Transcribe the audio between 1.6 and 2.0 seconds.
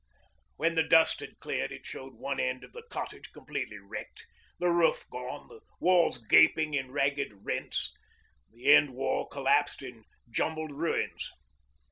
it